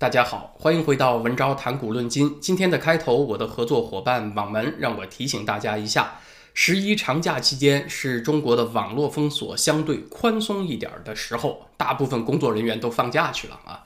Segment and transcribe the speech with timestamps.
[0.00, 2.40] 大家好，欢迎回到文昭谈古论今。
[2.40, 6.18] 今天的开头，我的合作伙伴网门让我提醒大家一下：
[6.54, 13.84] 十一长假期间是中国的网络封锁相对宽松一点的时候，大部分工作人员都放假去了啊。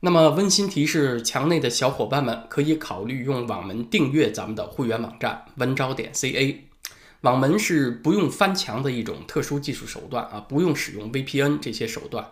[0.00, 6.56] 那么温馨提示，墙内的小伙伴们可以考虑用网门订阅咱们的会员网站文昭点 ca。
[7.20, 12.26] 网门是不用翻墙的一种特殊技术手段啊，不用使用 VPN 这些手段。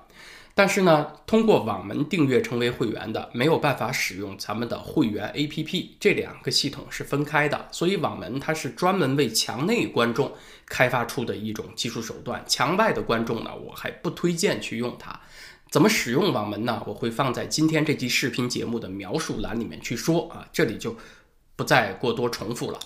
[0.61, 7.67] 但是呢，通过网门订阅成为会员的，没有办法使用咱们的会员 APP，这两个系统是分开的。
[7.73, 10.31] 所以网门它是专门为墙内观众
[10.67, 15.19] 开发出的一种技术手段，墙外的观众呢，我还不推荐去用它。
[15.71, 16.83] 怎么使用网门呢？
[16.87, 20.95] 我会放在今天这期视频节目的描述栏里面去说啊，这里就
[21.57, 22.79] 不再过多重复了。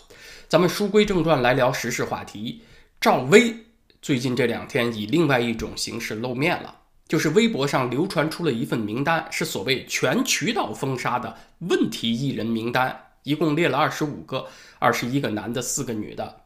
[0.46, 2.62] 咱们书归正传，来聊时事话题。
[3.00, 3.52] 赵薇
[4.00, 6.82] 最近这两天以另外一种形式露面了。
[7.06, 14.46] 就是微博上流传出了一份名单，是所谓全渠道封杀的问题艺人名单，一共列了二十五个，
[14.78, 16.42] 二十一个男的，四个女的。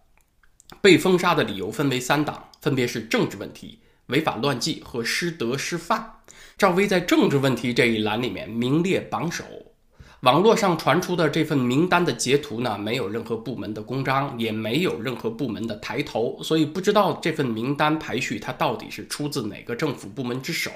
[0.80, 6.16] 被封杀的理由分为三档，分别是政治问题、违法乱纪和失德失范。
[6.58, 9.44] 赵薇在政治问题这一栏里面名列榜首。
[10.22, 20.72] 网络上传出的这份名单的截图呢，没有任何部门的公章，也没有任何部门的抬头，所以不知道这份名单排序它到底是出自哪个政府部门之手。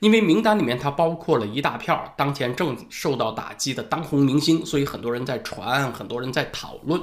[0.00, 6.98] 因为名单里面它包括了一大票当前正受到打击的当红明星，所以很多人在传，很多人在讨论。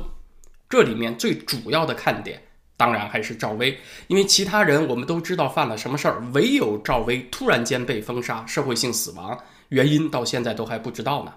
[0.67, 2.41] 这里面最主要的看点，
[2.77, 9.37] 当然还是赵薇，因为其他人我们都知道犯了什么事儿，唯有赵薇突然间被封杀，社会性死亡，
[9.69, 11.31] 原因到现在都还不知道呢。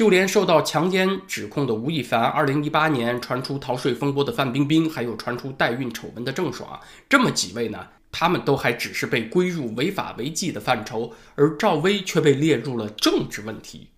[0.00, 13.90] 就连受到强奸指控的吴亦凡，二零一八年传出逃税风波的范冰冰，还有传出代孕丑闻的郑爽，这么几位呢，他们都还只是被归入违法违纪的范畴，而赵薇却被列入了政治问题。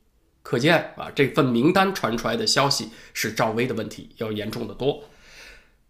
[0.43, 5.05] 可见啊，这份名单传出来的消息是赵薇的问题要严重的多。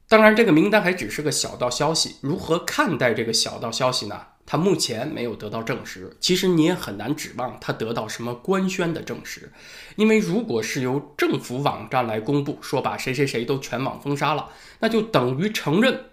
[0.09, 4.27] 当然，这个名单还只是个小道消息，如何看待这个小道消息呢？
[4.45, 9.51] 他目前没有得到证实，其实你也很难指望他得到什么官宣的证实，
[9.97, 16.07] 因为如果是由政府网站来公布说把谁谁谁都全网封杀了，那就等于承认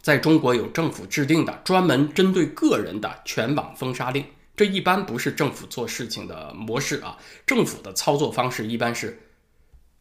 [0.00, 4.24] 在中国有政府制定的专门针对个人的全网封杀令。
[4.54, 9.20] 这一般不是政府做事情的模式啊，政府的操作方式一般是。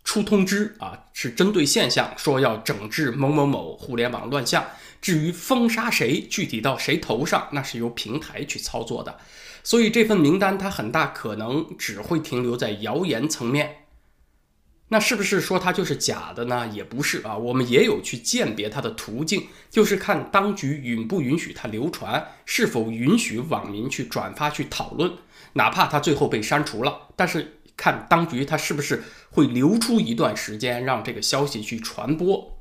[0.06, 4.64] 出通知啊，是针对现象说要整治某某某互联网乱象。
[5.02, 9.18] 至于封杀谁，具体到谁头上，那是由平台去操作的。
[9.64, 13.88] 所以这份名单它很大可能只会停留在谣言层面。
[14.90, 16.68] 那是不是说它就是假的呢？
[16.72, 25.12] 也不是啊，我们也有去鉴别它的途径，就是看当局允不允许它流传，是否允许网民去转发去讨论，
[25.54, 27.58] 哪怕它最后被删除了，但是。
[27.78, 32.58] 看当局他是不是会留出一段时间让这个消息去传播。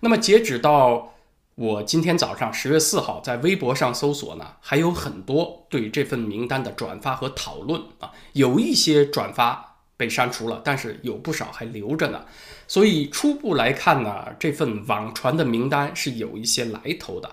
[0.00, 1.14] 那么截止到
[1.54, 12.24] 我今天早上十月四号在微博上搜索呢，还有很多对这份名单的转发和讨论啊，有一些转发被删除了，但是有不少还留着呢。
[12.68, 17.28] 所以初步来看呢，这份网传的名单是有一些来头的。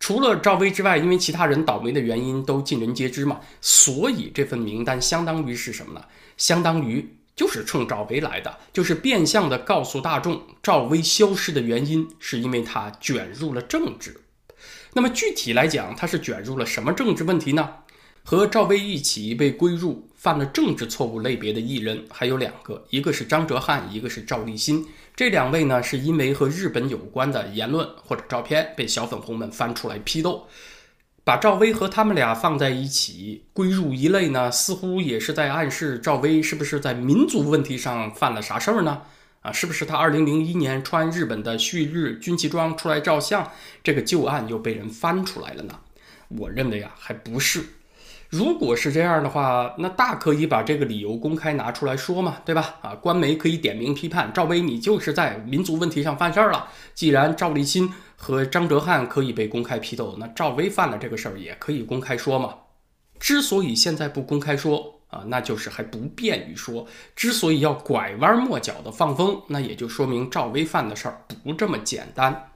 [0.00, 6.04] 除了赵薇之外，因为其他人倒霉的原因都尽人皆知嘛，所以这份名单相当于是什么呢？
[6.36, 14.22] 相当于就是冲赵薇来的，就是变相的告诉大众，赵薇消失的原因是因为她卷入了政治。
[14.94, 17.68] 那么具体来讲，她是卷入了什么政治问题呢？
[18.24, 24.86] 和赵薇一起被归入犯了政治错误类别的艺人还有两个，一个是张哲瀚，一个是赵立新。
[25.16, 30.46] 这两位呢，是因为和日本有关的言论或者照片被小粉红们翻出来批斗，
[31.24, 39.00] 把赵薇和他们俩放在一起归入一类呢，似乎也是在暗示赵薇是不是在民族问题上犯了啥事儿呢？
[39.40, 43.50] 啊，是不是他二零零一年穿日本的旭日军旗装出来照相，
[43.82, 45.78] 这个旧案又被人翻出来了呢？
[46.28, 47.64] 我认为啊，还不是。
[48.30, 52.76] 如果是这样的话，那大可以把这个理由公开拿出来说嘛，对吧？
[52.80, 56.68] 啊，官媒可以点名批判赵薇，你就是在民族问题上犯事儿了。
[56.94, 62.54] 既然赵立新和张哲瀚可以被公开批斗，那赵薇犯了这个事儿也可以公开说嘛。
[63.18, 66.86] 之所以现在不公开说啊，那就是还不便于说。
[67.16, 72.49] 之所以要拐弯抹角的放风，那也就说明赵薇犯的事儿不这么简单。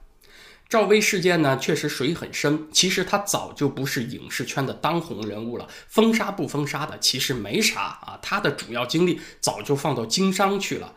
[0.67, 2.67] 赵薇事件呢，确实水很深。
[2.71, 8.19] 其实她早就不是影视圈的当红人物了，封杀不封杀的其实没啥啊。
[8.21, 10.95] 她的主要精力早就放到经商去了，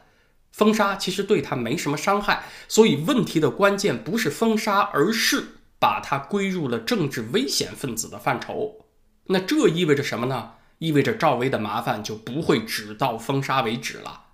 [0.52, 2.44] 封杀其实对她没什么伤害。
[2.66, 5.44] 所以问题的关键不是封杀，而是
[5.78, 8.86] 把她归入了政治危险分子的范畴。
[9.26, 10.52] 那这意味着什么呢？
[10.78, 14.27] 意味着赵薇的麻烦就不会只到封杀为止了。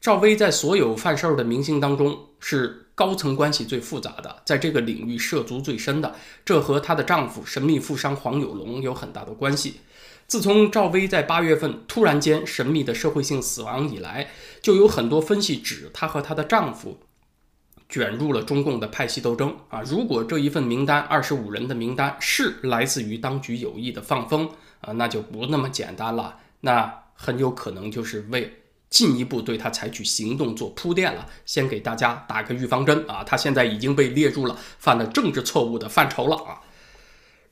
[0.00, 6.14] 赵薇在所有犯事儿的明星当中是高层关系最复杂的，在这个领域涉足最深的，
[6.44, 9.80] 这和她的丈夫神秘富商黄有龙有很大的关系。
[10.28, 14.28] 自从赵薇在八月份突然间神秘的社会性死亡以来，
[14.62, 16.98] 就有很多分析指她和她的丈夫
[17.88, 19.82] 卷入了中共的派系斗争啊！
[19.82, 24.48] 如果这一份名单二十五人的名单是来自于当局有意的放风
[24.80, 28.57] 啊，那就不那么简单了，那很有可能就是为。
[28.90, 33.22] 进一步对他采取行动做铺垫了，先给大家打个预防针啊！
[33.24, 36.60] 他现在已经被列入了犯了政治错误的范畴了啊！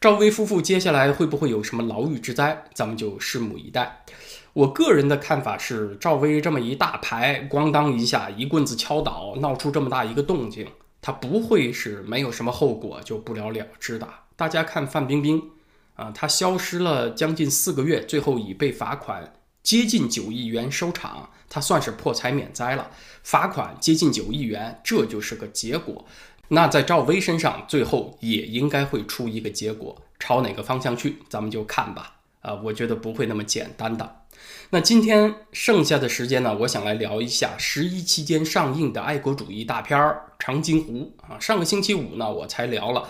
[0.00, 2.64] 赵薇夫妇接下来会不会有什么牢狱之灾？
[2.72, 4.04] 咱们就拭目以待。
[4.52, 10.66] 我个人的看法是，赵薇这么一大牌，咣当一下一棍子敲倒，闹出这么大一个动静，
[11.02, 14.08] 他不会是没有什么后果就不了了之的。
[14.36, 15.50] 大家看范冰冰
[15.96, 19.34] 啊，她消失了将近四个月，最后已被罚款。
[19.66, 22.88] 接近九亿元收场，他算是破财免灾了。
[23.24, 26.04] 罚款接近九亿元，这就是个结果。
[26.46, 32.14] 那在赵薇身上，最后也应该会出一个结果，朝哪个方向去，咱们就看吧。
[32.42, 34.20] 啊，我觉得不会那么简单的。
[34.70, 39.98] 那今天剩下的时间呢，我想来聊一下十一期间上映的爱国主义大片
[40.38, 41.40] 《长津湖》啊。
[41.40, 43.08] 上个星期五呢，我才聊了。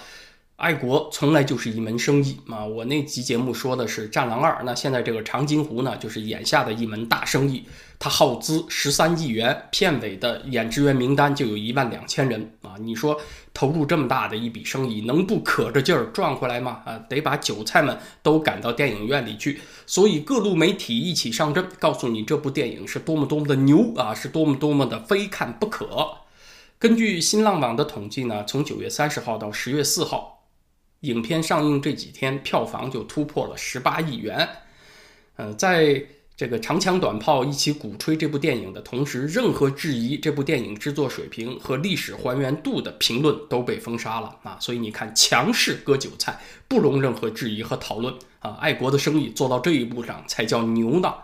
[0.56, 2.64] 爱国从来就是一门生意啊！
[2.64, 7.62] 我那集节目说的是《战狼二》，那现在这个《长津湖》呢，就是眼下的一门大生意。
[7.98, 12.72] 它耗资十三亿元，片尾的演职员名单就有一万两千人啊！
[12.80, 13.20] 你说
[13.52, 16.80] 投入这么大的一笔生意，能不可着劲儿赚回来吗？
[16.86, 19.60] 啊，得把韭菜们都赶到电影院里去。
[19.84, 25.86] 所以各路媒体一起上阵，告诉你这部电影是多么多么的牛啊，是多么多么的非看不可。
[26.78, 30.35] 根据新浪网的统计呢，从九月三十号到十月四号。
[31.06, 34.48] 影片上映这几天，票房就突破了十八亿元。
[35.36, 36.02] 嗯，在
[36.36, 44.58] 这个长枪短炮一起鼓吹这部电影的同时，任何质疑这部电影制作水平和历史还原度的评论都被封杀了啊！
[44.60, 46.38] 所以你看，强势割韭菜，
[46.68, 48.58] 不容任何质疑和讨论啊！
[48.60, 51.14] 爱国的生意做到这一步上才叫牛呢。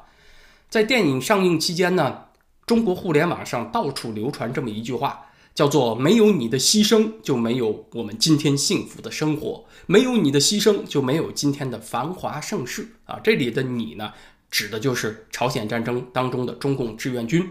[0.70, 2.26] 在电影上映期间呢，
[2.64, 5.26] 中国互联网上到处流传这么一句话。
[5.54, 13.20] 叫做没有你的牺牲，就没有我们今天幸福的生活；没有你的牺牲，就没有今天的繁华盛世啊！
[13.22, 14.12] 这里的你呢，
[14.50, 17.46] 指的就是朝鲜战争当中的中共志愿军。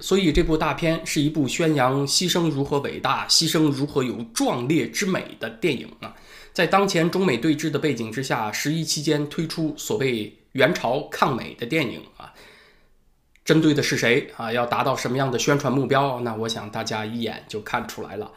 [0.00, 6.14] 所以这部大片是一部宣扬牺牲如何伟大、牺牲如何有壮烈之美的电影啊！
[6.52, 12.32] 在当前中美对峙的背景之下，十一期间推出所谓援朝抗美的电影啊。
[13.46, 14.52] 针对的是谁啊？
[14.52, 16.18] 要达到什么样的宣传目标？
[16.22, 18.32] 那我想大家一眼就看出来了。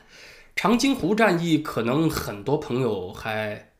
[0.55, 3.71] 长津湖战役可能很多朋友还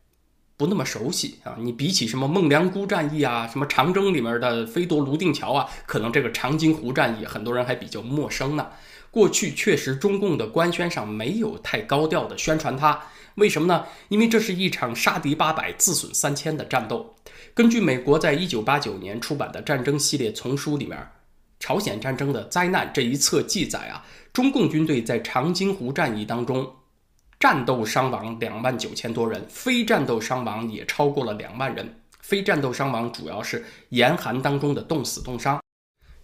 [0.58, 1.56] 不那么熟悉啊。
[1.60, 8.66] 你比起什么孟良崮战役啊，什么长征里面的飞夺泸定桥啊，可能这个长津湖战役很多人还比较陌生呢。
[9.12, 13.00] 过去确实中共的官宣上没有太高调的宣传它，
[13.36, 13.86] 为什么呢？
[14.08, 17.14] 因为这是一场杀敌八百、自损三千的战斗。
[17.54, 20.98] 根据美国在一九八九年出版的战争系列丛书里面。
[21.60, 24.04] 朝鲜战争的灾难这一册记载啊，
[24.34, 26.74] 中共军队在长津湖战役当中，
[27.40, 32.02] 战斗伤亡两万九千多人，非战斗伤亡也超过了两万人。
[32.22, 35.60] 非战斗伤亡主要是严寒当中的冻死冻伤。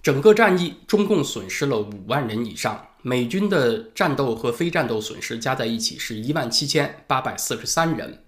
[0.04, 8.25] 整个战役中共损失了五万人以上，美军的战斗和非战斗损失加在一起是一万七千八百四十三人。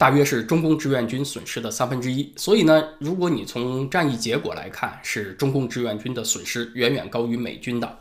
[0.00, 7.98] 大约是中共志愿军损失的三分之一，所以呢，如果你从战役结果来看，是中共志愿军的损失远远高于美军的。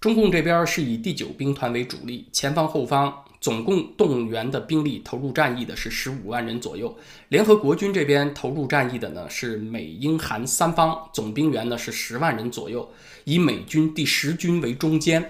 [0.00, 6.96] 中共这边是以第九兵团为主力，前方后方总共动员的兵力投入战役的是十五万人左右。
[7.28, 12.90] 联合国军这边投入战役的呢是美英韩三方，总兵员呢是十万人左右，
[13.24, 15.22] 以美军第十军为中间。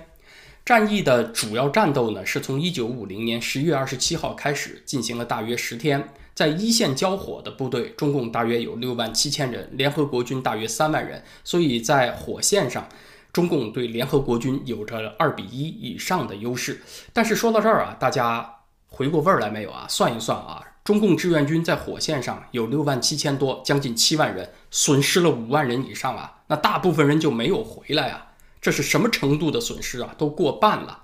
[0.64, 6.09] 战役的主要战斗呢，是从一九五零年十月二十七号开始，进行了大约十天。
[6.35, 11.23] 在一线交火的部队，中共大约有六万七千人，联合国军大约三万人。
[11.42, 12.88] 所以在火线上，
[13.33, 16.81] 中共对联合国军有着二比一以上的优势。
[17.12, 18.49] 但是说到这儿啊，大家
[18.87, 19.85] 回过味儿来没有啊？
[19.88, 26.38] 算一算啊，中共志愿军在火线上有六万七千多，将近七万人，损失了五万人以上啊。
[26.47, 28.28] 那大部分人就没有回来啊。
[28.62, 30.14] 这是什么程度的损失啊？
[30.16, 31.02] 都过半了。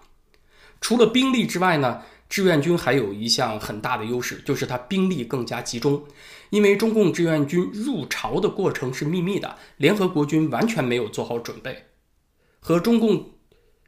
[0.80, 6.04] 除了兵力之外呢，志愿军还有一项很大的优势，就是它兵力更加集中。
[6.50, 11.86] 因为中共志愿军入朝的过程是秘密的，联合国军完全没有做好准备。
[12.60, 13.32] 和中共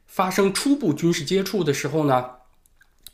[0.05, 2.25] 发生初步军事接触的时候呢，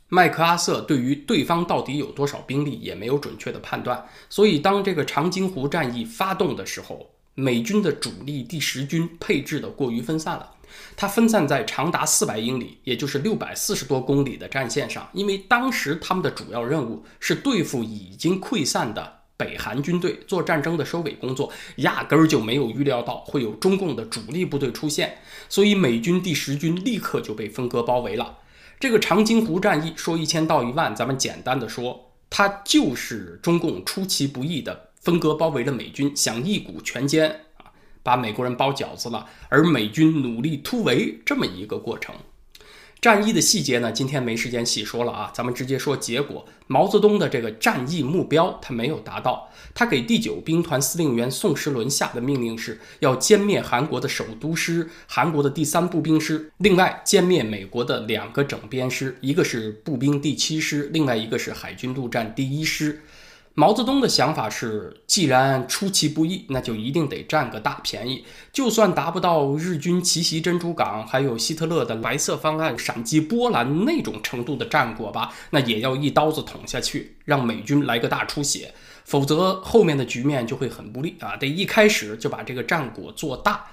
[0.08, 10.50] 麦克阿瑟对于对方到底有多少兵力也没有准确的判断，所以当这个长津湖战役发动的时候，美军的主力第十军配置的过于分散了，
[10.96, 25.18] 它分散在长达四百英里，也就是六百四十多公里的战线上，因为当时他们的主要任务是对付已经溃散的北韩军队，做战争的收尾工作，压根儿就没有预料到会有中共的主力部队出现，
[25.48, 28.38] 所以美军第十军立刻就被分割包围了。
[28.80, 37.72] 这个长津湖战役说一千道一万，咱们简单的说，它就是中共出其不意的分割包围了美军，想一鼓全歼啊，
[38.02, 42.14] 把美国人包饺子了，而美军努力突围这么一个过程。
[43.00, 46.44] 战役的细节呢，今天没时间细说了啊，咱们直接说结果。
[46.66, 63.00] 毛泽东的这个战役目标他没有达到，他给第九兵团司令员宋时轮下的命令是要歼灭韩国的首都师、韩国的第三步兵师，另外歼灭美国的两个整编师，一个是步兵第七师，另外一个是海军陆战第一师。
[63.58, 68.24] 毛泽东的想法是，既然出其不意，那就一定得占个大便宜。
[68.52, 78.72] 就算达不到日军奇袭珍珠港，还有希特勒的白色方案闪击波兰那种程度的战果吧，那也要一刀子捅下去，让美军来个大出血。
[79.04, 81.36] 否则后面的局面就会很不利啊！
[81.36, 83.64] 得一开始就把这个战果做大。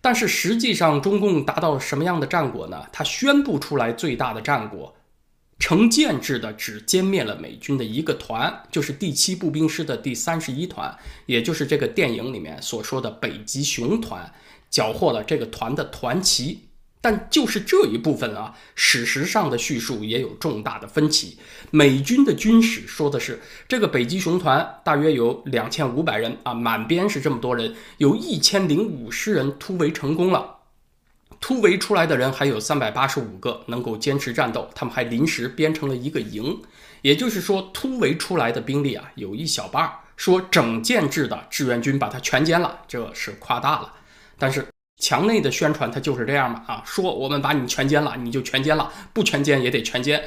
[0.00, 2.84] 但是实际上，中共达到什么样的战果呢？
[2.92, 4.94] 他宣布出来最大的战果。
[5.58, 10.96] 成建制的只歼灭了美军的一个团，就是第七步兵师的第三十一团，
[11.26, 14.34] 也就是这个电影里面所说的北极熊团，
[14.68, 16.60] 缴获了这个团的团旗。
[17.00, 21.36] 但就是这一部分啊，史实上的叙述也有重大的分歧。
[21.70, 30.53] 美军的军史说的是，这个北极熊团大约有两千五百人啊，满编是这么多人，有一千零五十人突围成功了。
[31.46, 36.58] 突围出来的人还有三百八十五个能够坚持战斗，他们还临时编成了一个营，
[37.02, 39.92] 也就是说，突围出来的兵力啊，有一小半。
[40.16, 43.92] 说整建制的志愿军把他全歼了，这是夸大了。
[44.38, 44.66] 但是
[45.02, 50.18] 墙内的宣传他就是这样嘛啊，说我们把你全歼了，你就全歼了，不全歼也得全歼。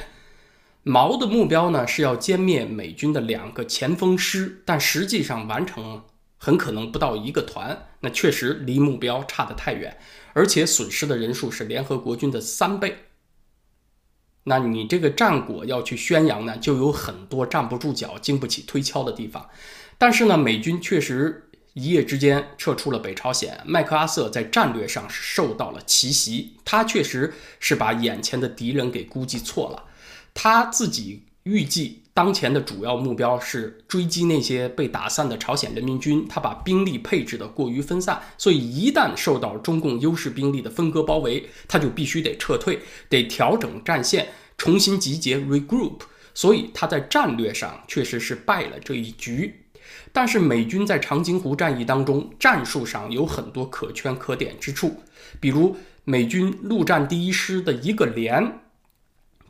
[0.84, 6.04] 毛的目标呢是要歼灭美军的两个前锋师，但实际上完成
[6.38, 9.98] 很可能不到一个团，那确实离目标差得太远。
[10.32, 13.06] 而且损失的人数是联合国军的三倍，
[14.44, 19.50] 那你这个战果要去宣扬呢，就有很多站不住脚、经不起推敲的地方。
[19.98, 29.84] 但是呢，美军确实一夜之间撤出了北朝鲜，麦克阿瑟在战略上是受到了奇袭，他确实是把眼前的敌人给估计错了，
[30.32, 32.04] 他自己预计。
[32.18, 46.00] 当前的主要目标是追击那些被打散的朝鲜人民军，他把兵力配置的过于分散，所以一旦受到中共优势兵力的分割包围，他就必须得撤退，得调整战线，重新集结 regroup。
[46.34, 49.54] 所以他在战略上确实是败了这一局。
[50.12, 55.00] 但是美军在长津湖战役当中，战术上有很多可圈可点之处，
[55.38, 58.62] 比如美军陆战第一师的一个连。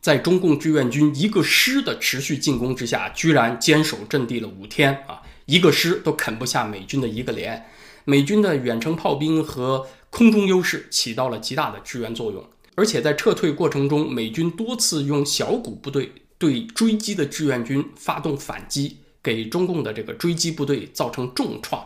[0.01, 5.23] 在中共志愿军一个师的持续进攻之下，居然坚守阵地了五天啊！
[5.47, 7.67] 一个师都啃不下美军的一个连。
[8.05, 21.83] 美军的远程炮兵和空中优势起到了极大的支援作用，而且在撤退过程中，美军多次用小股部队对追击的志愿军发动反击，给中共的这个追击部队造成重创。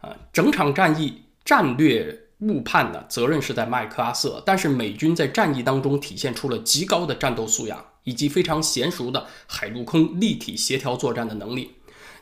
[0.00, 2.18] 啊，整场战役战略。
[2.42, 11.70] 误判的责任是在麦克阿瑟，但是美军在战役当中体现出了极高的战斗素养以及非常娴熟的海陆空立体协调作战的能力。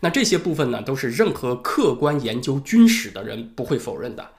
[0.01, 4.31] 那这些部分呢，都是任何客观研究军史的人不会否认的。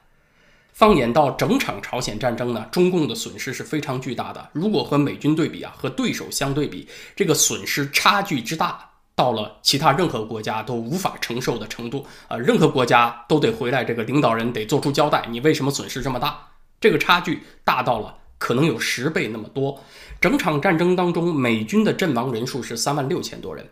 [0.73, 4.49] 放眼到整场朝鲜战争呢，中共的损失是非常巨大的。
[4.53, 8.90] 如果和美军对比啊，和对手相对比，这个损失差距之大。
[9.15, 12.37] 到了其他任何国家都无法承受的程度啊！
[12.37, 16.47] 任何国家都得回来，这个领导人得做出交代，你为什么损失这么大？
[16.79, 19.79] 这个差距大到了可能有十倍那么多。
[20.19, 23.69] 整场战争当中，美军的阵亡人数是三万六千多人，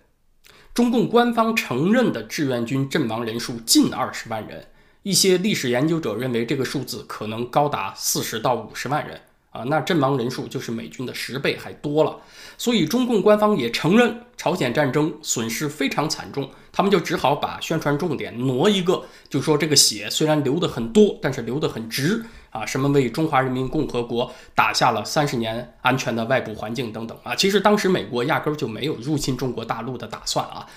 [0.73, 4.67] 中共官方承认的志愿军阵亡人数近二十万人，
[5.01, 9.21] 一些历史研究者认为这个数字可能高达四十到五十万人。
[9.51, 12.17] 啊，那阵亡人数就是美军的十倍还多了，
[12.57, 27.17] 所以中共官方也承认朝鲜战争损失非常惨重，他们就只好把宣传重点挪一个，就说这个血虽然流的很多，但是流得很值啊，什么为中华人民共和国打下了三十年安全的外部环境等等。
[27.23, 30.67] 啊，其实当时美国压根儿就没有入侵中国大陆的打算，啊，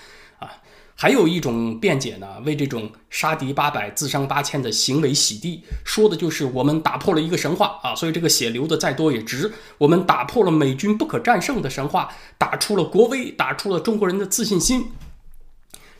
[0.95, 9.51] 还有一种辩解呢，为这种杀敌八百自伤八千的行为洗地，说的就是我们打破了一个神话啊，所以这个血流的再多也值。
[9.79, 14.91] 我们打破了美军不可战胜的神话，打出了国威，打出了中国人的自信心。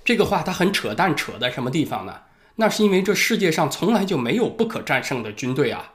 [0.05, 2.13] 这个话它很扯淡，扯在什么地方呢？
[2.57, 5.92] 那是因为这世界上从来就没有不可战胜的军队啊。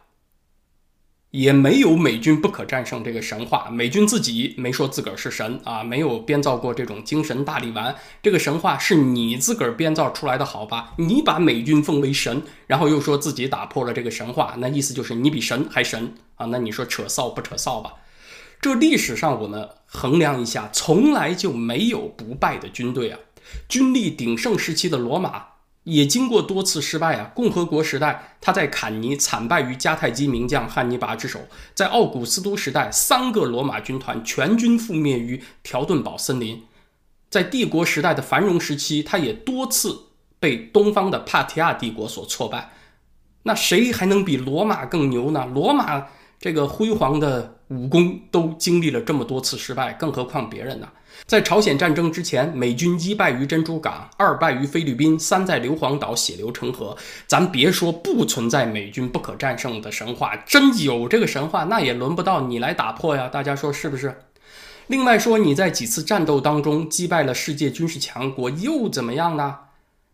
[1.30, 7.94] 也没有美军不可战胜这个神话，美军自己没说自个儿是神啊，没有编造过这种精神大力丸。
[8.22, 10.94] 这个神话是你自个儿编造出来的，好吧？
[10.96, 16.46] 你把美军奉为神，然后又说自己打破了这个神话，那意思就是你比神还神啊？
[16.46, 17.92] 那你说扯臊不扯臊吧？
[18.62, 23.18] 这历史上我们衡量一下，从来就没有不败的军队啊！
[23.68, 25.47] 军力鼎盛时期的罗马。
[25.90, 27.32] 也经过多次失败啊！
[27.34, 31.40] 共和国时代，他在坎尼惨败于迦太基名将汉尼拔之手；
[31.74, 36.58] 在奥古斯都时代，三个罗马军团全军覆灭于条顿堡森林；
[37.30, 39.98] 在帝国时代的繁荣时期，他也多次
[40.38, 42.70] 被东方的帕提亚帝国所挫败。
[43.44, 45.46] 那谁还能比罗马更牛呢？
[45.46, 46.06] 罗马
[46.38, 50.88] 这个辉煌的武功都经历了这么多次失败，更何况别人呢？
[51.28, 56.96] 在朝鲜战争之前，美军一败于珍珠港，二败于菲律宾，三在硫磺岛血流成河。
[57.26, 63.28] 咱别说不存在美军不可战胜的神话，真有这个神话，那也轮不到你来打破呀！
[63.28, 64.22] 大家说是不是？
[64.86, 69.54] 另外说，你在几次战斗当中击败了世界军事强国，又怎么样呢？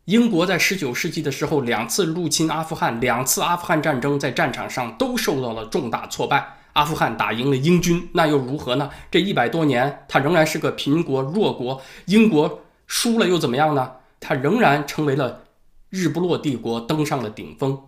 [0.07, 6.57] 英国在十九世纪的时候两次入侵阿富汗，两次阿富汗战争在战场上都受到了重大挫败。
[6.75, 8.91] 阿富汗打赢了英军，那又如何呢？
[9.11, 11.81] 这一百多年，他仍然是个贫国弱国。
[12.07, 13.93] 英国输了又怎么样呢？
[14.21, 15.45] 他仍然成为了
[15.91, 17.81] 日不落帝国，登上了顶峰。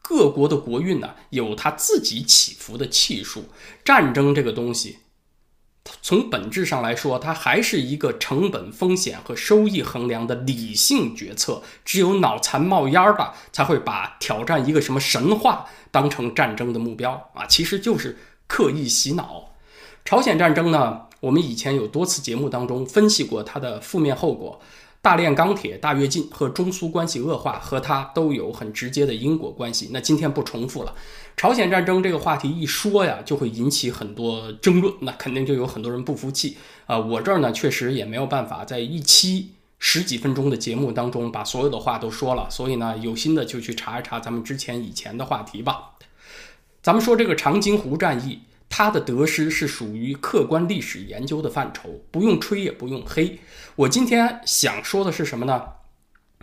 [0.00, 3.44] 各国的国运呢，有他自己起伏的气数。
[3.84, 4.98] 战争这个东西，
[6.02, 11.62] 从本质上来说，它还是一个成本、风险和收益衡量的理性决策。
[11.84, 17.46] 只有脑残冒烟儿的，才会把挑战一个什么神话当成战争的目标啊！
[17.46, 18.16] 其实就是。
[18.50, 19.50] 刻意洗脑，
[20.06, 21.02] 朝鲜战争呢？
[21.20, 24.58] 我们以前有多次节目当中分析过它的负面后果，
[25.00, 29.90] 大炼钢铁、大跃进和中苏关系恶化和它都有很直接的因果关系。
[29.92, 30.94] 那今天不重复了。
[31.36, 36.56] 朝鲜战争这个话题一说呀，就会引起很多争论，那肯定就有很多人不服气
[36.86, 36.98] 啊。
[36.98, 45.92] 我这儿呢，确实也没有办法在一期十几分钟的节目当中把所有的话都说了，所以呢，有心的就去查一查咱们之前以前的话题吧。
[46.82, 53.38] 咱们说这个长津湖战役，它的得失是属于客观历史研究的范畴，不用吹也不用黑。
[53.76, 55.62] 我今天想说的是什么呢？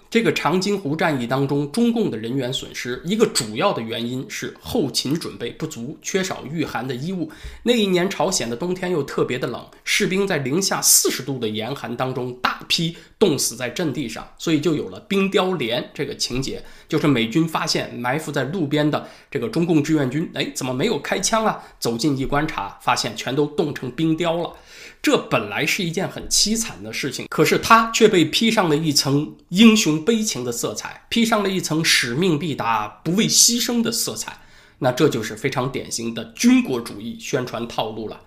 [0.07, 7.29] 这个长津湖战役当中，中共的人员损失一个主要的原因是后勤准备不足，缺少御寒的衣物。
[7.63, 21.63] 那一年朝鲜的冬天又特别的冷，士兵在零下四十度的严寒当中，大批冻死在阵地上，所以就有了冰雕连这个情节，就是美军发现埋伏在路边的这个中共志愿军，哎，怎么没有开枪啊？
[21.79, 24.53] 走近一观察，发现全都冻成冰雕了。
[25.01, 34.39] 这本来是一件很凄惨的事情，可是他却被披上了一层英雄悲情的色彩，披上了一层使命必达、不畏牺牲的色彩。
[34.79, 38.19] 那这就是非常典型的军国主义宣传套路了。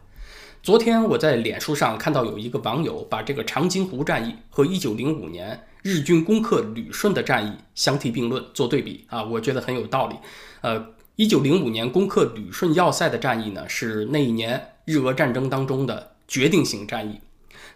[0.63, 10.17] 昨天我在脸书上看到有一个网友把这个长津湖战役和1905年日军攻克旅顺的战役相提并论做对比啊，我觉得很有道理。
[10.61, 16.13] 呃，1905年攻克旅顺要塞的战役呢，是那一年日俄战争当中的。
[16.31, 17.19] 决定性战役，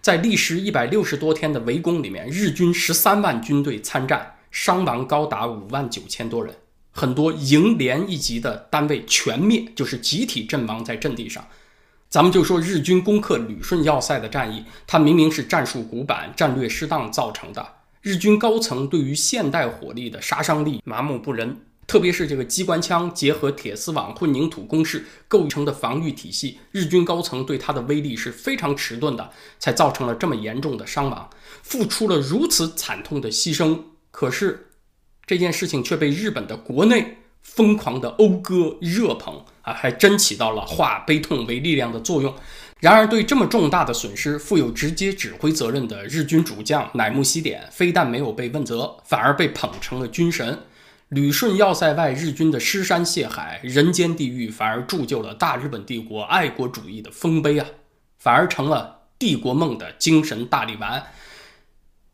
[0.02, 6.54] 在历时一百六十多天的围攻里面，日军十三万军队参战，伤亡高达五万九千多人，
[6.90, 11.42] 很多营连一级的单位全灭，就是集体阵亡在阵地上。
[12.10, 17.66] 咱们就说日军攻克旅顺要塞的战役，它明明是战术古板、战略失当造成的，
[18.02, 21.56] 日军高层对于现代火力的杀伤力麻木不仁。
[21.86, 31.28] 特别是这个机关枪结合铁丝网混凝土工事构成的防御体系，日军高层对它的威力是非常迟钝的，才造成了这么严重的伤亡，
[31.62, 33.78] 付出了如此惨痛的牺牲。
[34.10, 34.70] 可是
[35.26, 42.34] 这件事情却被日本的国内疯狂的讴歌热捧啊，还真起到了化悲痛为力量的作用。
[42.82, 50.58] 然而，对这么重大的损失负有直接指挥责任的日军主将乃木希典，非但没有被问责，反而被捧成了军神。
[51.10, 57.64] 旅顺要塞外，日军的尸山血海、人间地狱，反而铸就了大日本帝国爱国主义的丰碑啊！
[58.18, 61.04] 反而成了帝国梦的精神大力丸。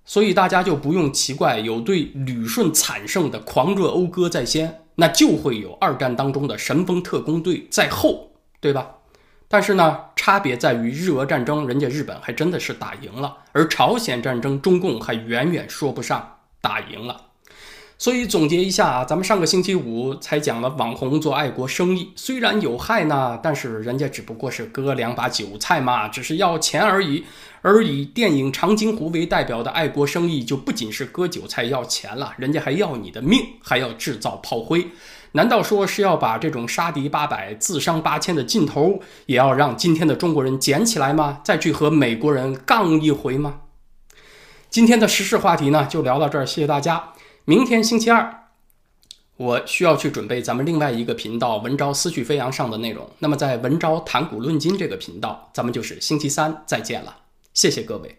[0.04, 8.96] 所以大家就不用奇怪，有对旅顺惨胜的狂热讴歌在先，那就会有二战当中的神风特工队在后，对吧？
[9.48, 17.22] 但是呢，差别在于日俄战争，人家日本还真的是打赢了，而朝鲜战争，中共还远远说不上打赢了。
[18.00, 27.24] 所以总结一下啊，咱们上个星期五才讲了网红做爱国生意，虽然有害呢，但是人家只不过是割两把韭菜嘛，只是要钱而已。
[27.60, 34.86] 而以电影长津湖为代表的爱国生意，就不仅是割韭菜要钱了，人家还要你的命，还要制造炮灰。
[35.32, 41.40] 难道说是要把这种杀敌八百、自伤八千的劲头，也要让今天的中国人捡起来吗？
[41.44, 43.60] 再去和美国人杠一回吗？
[44.70, 47.12] 今天的时事话题呢，就聊到这儿，谢谢大家。
[47.44, 48.48] 明天星期二，
[49.36, 53.08] 我需要去准备咱们另外一个频道“文昭思绪飞扬”上的内容。
[53.20, 57.16] 那么在“文昭谈古论今”这个频道，咱们就是星期三再见了。
[57.54, 58.17] 谢谢各位。